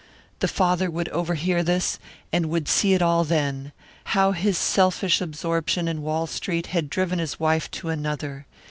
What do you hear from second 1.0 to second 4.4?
overhear this, and would see it all then: how